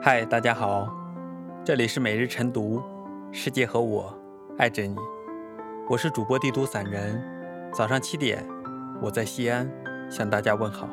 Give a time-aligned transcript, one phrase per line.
[0.00, 0.88] 嗨，大家好，
[1.64, 2.80] 这里是每日晨读，
[3.32, 4.16] 世界和我
[4.56, 4.94] 爱着你，
[5.90, 7.20] 我是主播地图散人。
[7.74, 8.46] 早上七点，
[9.02, 9.68] 我在西安
[10.08, 10.88] 向大家问好。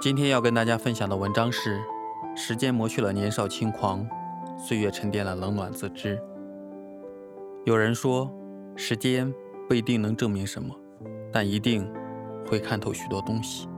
[0.00, 1.80] 今天要跟大家分享的文章是：
[2.34, 4.04] 时间磨去了年少轻狂，
[4.58, 6.20] 岁月沉淀了冷暖自知。
[7.64, 8.28] 有人说，
[8.74, 9.32] 时间
[9.68, 10.74] 不一定能证明什么，
[11.32, 11.88] 但一定
[12.44, 13.68] 会看透许多东西。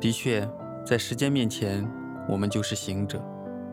[0.00, 0.48] 的确，
[0.84, 1.84] 在时间面前，
[2.28, 3.20] 我们就是行者。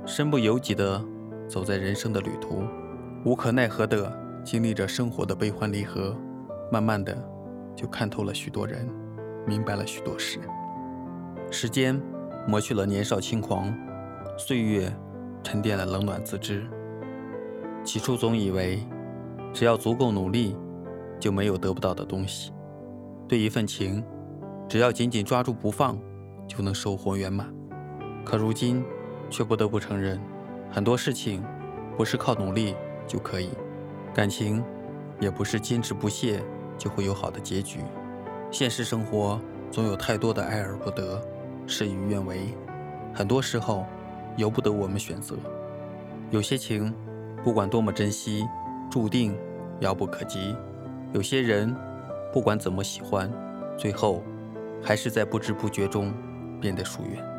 [0.05, 1.01] 身不由己地
[1.47, 2.63] 走在人生的旅途，
[3.23, 4.11] 无可奈何地
[4.43, 6.15] 经历着生活的悲欢离合，
[6.69, 7.17] 慢慢的
[7.73, 8.89] 就看透了许多人，
[9.47, 10.39] 明白了许多事。
[11.49, 11.99] 时间
[12.45, 13.73] 磨去了年少轻狂，
[14.37, 14.93] 岁月
[15.41, 16.65] 沉淀了冷暖自知。
[17.85, 18.85] 起初总以为，
[19.53, 20.55] 只要足够努力，
[21.17, 22.51] 就没有得不到的东西。
[23.25, 24.03] 对一份情，
[24.67, 25.97] 只要紧紧抓住不放，
[26.45, 27.53] 就能收获圆满。
[28.25, 28.83] 可如今，
[29.33, 30.19] 却不得不承认，
[30.71, 31.43] 很多事情
[31.97, 32.75] 不是靠努力
[33.07, 33.49] 就可以，
[34.13, 34.63] 感情
[35.19, 36.39] 也不是坚持不懈
[36.77, 37.79] 就会有好的结局。
[38.51, 41.19] 现实生活总有太多的爱而不得，
[41.65, 42.55] 事与愿违，
[43.11, 43.87] 很多时候
[44.37, 45.35] 由不得我们选择。
[46.29, 46.93] 有些情，
[47.43, 48.45] 不管多么珍惜，
[48.87, 49.35] 注定
[49.79, 50.55] 遥不可及；
[51.11, 51.75] 有些人，
[52.31, 53.31] 不管怎么喜欢，
[53.79, 54.23] 最后
[54.79, 56.13] 还是在不知不觉中
[56.61, 57.32] 变得疏远。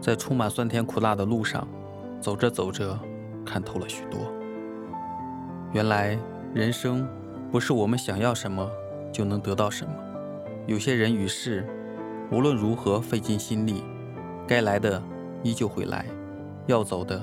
[0.00, 1.66] 在充满酸甜苦辣的路上，
[2.20, 2.98] 走着走着，
[3.44, 4.20] 看透了许多。
[5.72, 6.18] 原来
[6.54, 7.06] 人生
[7.50, 8.70] 不是我们想要什么
[9.12, 9.92] 就能得到什么。
[10.66, 11.66] 有些人与事，
[12.30, 13.82] 无论如何费尽心力，
[14.46, 15.02] 该来的
[15.42, 16.06] 依旧会来，
[16.66, 17.20] 要走的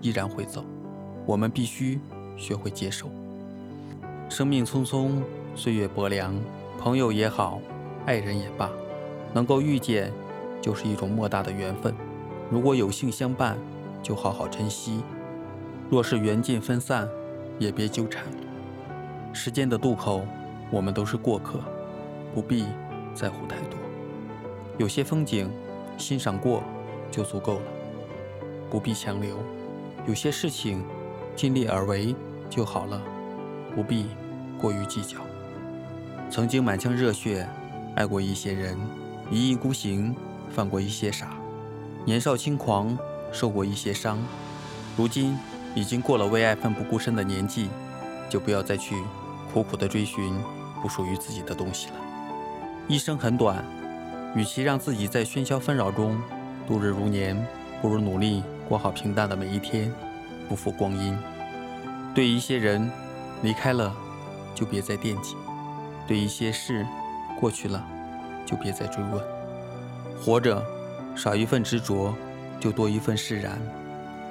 [0.00, 0.64] 依然会走。
[1.26, 2.00] 我们必须
[2.36, 3.08] 学会接受。
[4.28, 5.22] 生命匆匆，
[5.54, 6.34] 岁月薄凉，
[6.78, 7.60] 朋友也好，
[8.06, 8.70] 爱人也罢，
[9.32, 10.12] 能够遇见，
[10.60, 11.94] 就是一种莫大的缘分。
[12.50, 13.56] 如果有幸相伴，
[14.02, 15.00] 就好好珍惜；
[15.90, 17.08] 若是缘尽分散，
[17.58, 18.24] 也别纠缠。
[19.32, 20.24] 时间的渡口，
[20.70, 21.58] 我们都是过客，
[22.34, 22.66] 不必
[23.14, 23.78] 在乎太多。
[24.78, 25.50] 有些风景，
[25.96, 26.62] 欣赏过
[27.10, 27.62] 就足够了，
[28.70, 29.36] 不必强留；
[30.06, 30.84] 有些事情，
[31.34, 32.14] 尽力而为
[32.50, 33.00] 就好了，
[33.74, 34.06] 不必
[34.60, 35.18] 过于计较。
[36.30, 37.48] 曾经满腔热血
[37.96, 38.76] 爱过一些人，
[39.30, 40.14] 一意孤行
[40.50, 41.36] 犯过一些傻。
[42.06, 42.96] 年少轻狂，
[43.32, 44.18] 受过一些伤，
[44.94, 45.38] 如今
[45.74, 47.70] 已经过了为爱奋不顾身的年纪，
[48.28, 49.02] 就不要再去
[49.52, 50.38] 苦苦的追寻
[50.82, 51.94] 不属于自己的东西了。
[52.88, 53.64] 一生很短，
[54.36, 56.20] 与其让自己在喧嚣纷扰中
[56.68, 57.42] 度日如年，
[57.80, 59.90] 不如努力过好平淡的每一天，
[60.46, 61.16] 不负光阴。
[62.14, 62.90] 对一些人
[63.42, 63.94] 离开了，
[64.54, 65.34] 就别再惦记；
[66.06, 66.86] 对一些事
[67.40, 67.82] 过去了，
[68.44, 69.24] 就别再追问。
[70.22, 70.73] 活着。
[71.14, 72.12] 少一份执着，
[72.58, 73.52] 就多一份释然；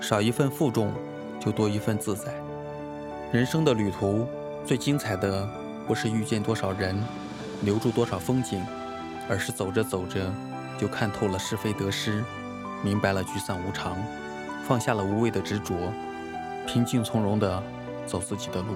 [0.01, 0.91] 少一份负重，
[1.39, 2.33] 就多一份自在。
[3.31, 4.27] 人生的旅途，
[4.65, 5.47] 最精彩的
[5.87, 7.01] 不是遇见多少人，
[7.61, 8.61] 留住多少风景，
[9.29, 10.31] 而是走着走着，
[10.77, 12.23] 就看透了是非得失，
[12.83, 13.97] 明白了聚散无常，
[14.67, 15.73] 放下了无谓的执着，
[16.67, 17.63] 平静从容地
[18.05, 18.75] 走自己的路。